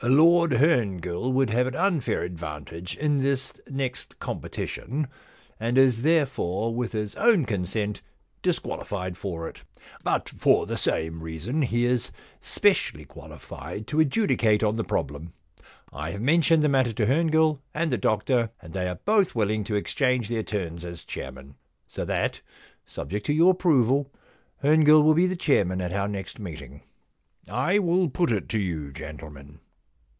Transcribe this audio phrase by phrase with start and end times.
[0.03, 5.07] Lord Herngill would have an unfair advantage in this next com petition,
[5.59, 8.01] and is therefore with his own consent
[8.41, 9.61] disqualified for it.
[10.03, 12.11] But for the same reason he is
[12.41, 15.33] specially qualified to adjudicate on the problem.
[15.93, 19.35] I have mentioned the matter to Herngill and the Doctor, and they are both 216
[19.35, 21.55] The Q Loan Problem willing to exchange their turns as chairman.
[21.87, 22.41] So that,
[22.87, 24.09] subject to your approval,
[24.63, 26.81] Herngill will be the chairman at our next meeting.
[27.47, 29.59] I will put it to you, gentlemen.